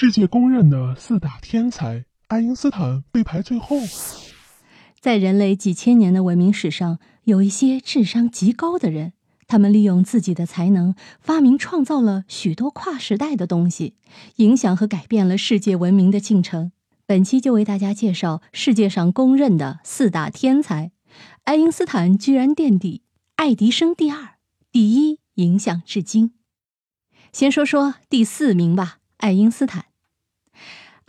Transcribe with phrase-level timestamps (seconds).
[0.00, 3.80] 世界公认的四大天才，爱因斯坦被排最后。
[5.00, 9.14] 在人类几千年的文明史上，有一些智商极高的人，
[9.48, 13.96] 他们利用自己的才能，发明创造了许多跨时代的东西，
[14.36, 16.70] 影响和改变了世界文明的进程。
[17.04, 20.92] 本期就为大家介绍世界上公认的四大天才，
[21.42, 23.02] 爱因斯坦居然垫底，
[23.34, 24.36] 爱迪生第二，
[24.70, 26.34] 第一影响至今。
[27.32, 29.86] 先说说第四名吧，爱因斯坦。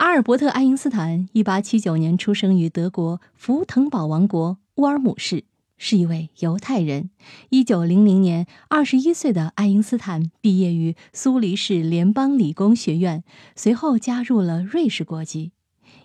[0.00, 5.44] 阿尔伯特·爱因斯坦，一八七九年出生于德国福腾堡王国乌尔姆市，
[5.76, 7.10] 是一位犹太人。
[7.50, 13.22] 一九零零年，二十一岁的爱因斯坦毕业于苏黎世联邦理工学院，
[13.54, 15.52] 随后加入了瑞士国籍。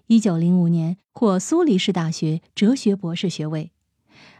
[0.08, 3.72] 一九零五年，获苏黎世大学哲学博士学位。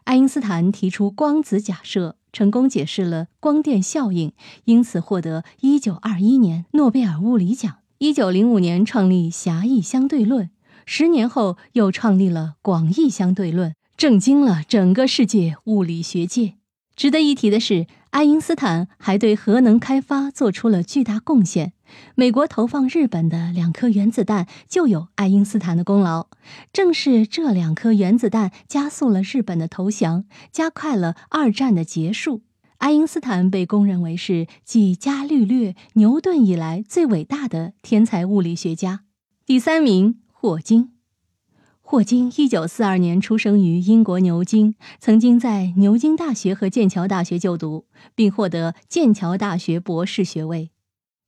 [0.04, 4.34] 爱因斯坦提出光子假设，成功解释了光电效应，
[4.66, 7.78] 因此获得一九二一年诺贝尔物理奖。
[8.00, 10.50] 一九零五年创立狭义相对论，
[10.86, 16.56] 十年后又创立了广义相对论，震惊了整个世界物理学界。
[16.98, 21.72] 值得一提的是，爱因斯坦还对核能开发做出了巨大贡献。
[22.16, 26.28] 美国投放日本的两颗原子弹就有爱因斯坦的功劳，
[26.74, 32.42] 正是这两颗原子弹加速了日本的投降，加快了二战的结束。
[32.78, 39.02] 爱因斯坦被公认为是继伽利略、牛顿以来最伟大的天才物理学家。
[39.46, 40.92] 第三名，霍金。
[41.82, 50.72] 霍金一九四二年出生于英国牛津，曾经在牛津大学和剑桥大学就读，并获得剑桥大学博士学位。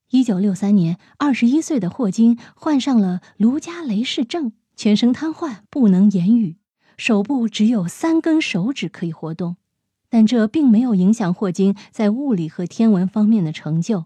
[0.09, 6.57] 一九六三年，二十一岁的霍金患上了卢加雷氏症，全身瘫痪，不能言语，
[6.97, 9.57] 手部只有三根手指可以活动。
[10.09, 14.05] 但这并没有影响霍金在物理和天文方面的成就。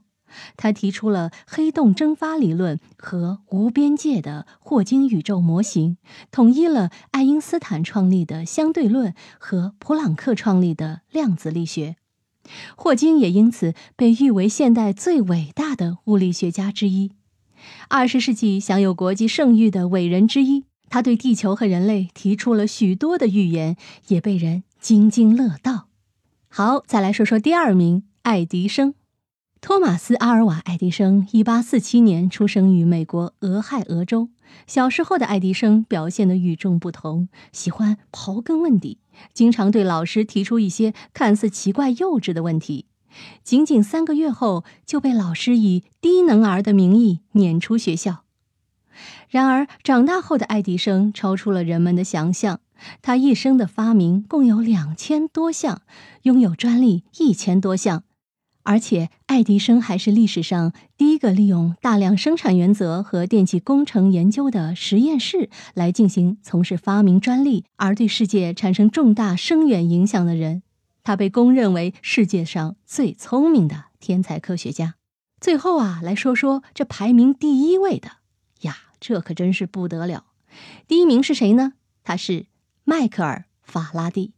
[0.55, 5.97] 他提出了黑洞蒸发理论和无边界的霍金宇宙模型，
[6.31, 11.97] 统一了爱因斯坦创立的相对论和普朗克创立的量子力学。
[12.77, 17.11] 霍金也因此被誉为现代最伟大的物理学家之一，
[17.89, 20.63] 二十世纪享有国际盛誉的伟人之一。
[20.89, 23.75] 他对地球和人类提出了许多的预言，
[24.07, 25.70] 也被人津津乐道。
[26.53, 28.93] 好，再来说说第二名，爱迪生。
[29.61, 34.27] 托马斯·阿尔瓦·爱迪生，一八四七年出生于美国俄亥俄州。
[34.67, 38.99] 小时候的爱迪生表现得与众不同，喜欢刨根问底，
[39.33, 42.87] 经常对老师提出一些看似奇怪、幼稚的问题。
[43.45, 48.25] 仅仅三个月后，就被老师以低能儿的名义撵出学校。
[49.29, 52.59] 然而，长大后的爱迪生超出了人们的想象。
[53.01, 55.81] 他一生的发明共有两千多项，
[56.23, 58.03] 拥有专利一千多项，
[58.63, 70.63] 而且爱迪生还是历史上第一个利用大量生产原则和电气工程研究的实验室来进行从事发明专利而对世界产生重大深远影响的人。
[71.03, 74.95] 他被公认为世界上最聪明的天才科学家。
[75.39, 78.11] 最后啊，来说说这排名第一位的
[78.61, 80.25] 呀，这可真是不得了。
[80.87, 81.73] 第一名是谁呢？
[82.03, 82.45] 他是。
[82.83, 84.33] 迈克尔·法拉第，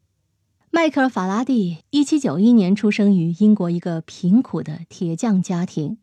[0.70, 5.98] 迈克尔·法拉第，一七九一年出生于英国一个贫苦的铁匠家庭。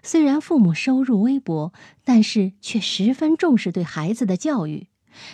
[0.00, 1.72] 虽然父母收入微薄，
[2.04, 4.86] 但是却十分重视对孩子的教育。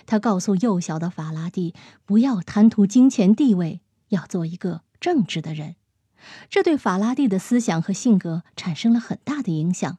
[0.07, 1.75] 他告诉幼小的法拉第，
[2.07, 5.77] 不要贪图金钱地位，要做一个正直的人。
[6.49, 9.99] 这对法拉第的思想和性格产生了很大的影响。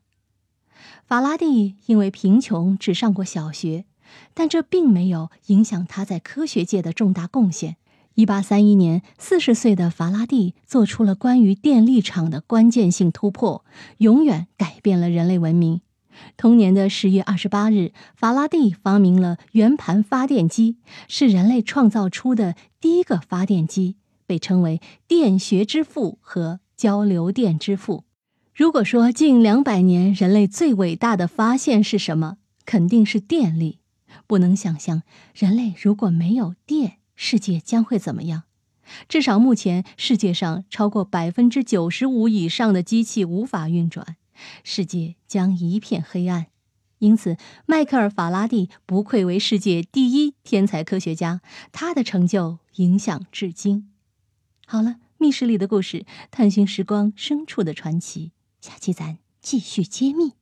[1.06, 3.86] 法拉第因为贫穷，只上过小学。
[4.34, 7.78] 但这并没有影响他在科学界的重大贡献。
[8.16, 13.64] 一八三一年，四十岁的法拉第做出了关于电力场的关键性突破，
[14.00, 15.82] 永远改变了人类文明。
[16.36, 28.06] 同年的十月二十八日，法拉第发明了圆盘发电机，是人类创造出的第一个发电机，被称为“电学之父”和“交流电之父”。
[28.56, 33.78] 如果说近两百年人类最伟大的发现是什么，肯定是电力。
[34.28, 35.04] 不能想象，
[35.34, 38.44] 人类如果没有电，世界将会怎么样？
[39.10, 44.16] 至少目前，世界上超过百分之九十五以上的机器无法运转，
[44.64, 46.48] 世界将一片黑暗。
[47.00, 51.42] 因此，迈克尔·法拉第不愧为世界第一天才科学家，
[51.72, 53.92] 他的成就影响至今。
[54.66, 58.32] 好了，密室里的故事，探寻时光深处的传奇，
[58.62, 60.34] 下期咱继续揭秘。